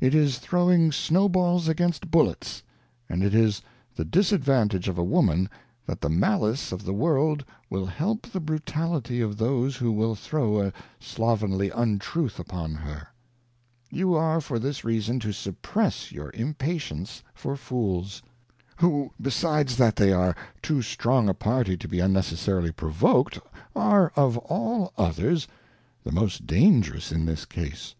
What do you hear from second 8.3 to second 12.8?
Brutality of those who will throw a slovenly Untruth upon